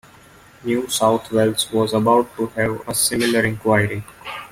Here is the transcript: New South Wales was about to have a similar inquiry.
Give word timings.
New 0.63 0.87
South 0.87 1.31
Wales 1.31 1.71
was 1.71 1.93
about 1.93 2.35
to 2.35 2.47
have 2.47 2.81
a 2.89 2.95
similar 2.95 3.45
inquiry. 3.45 4.03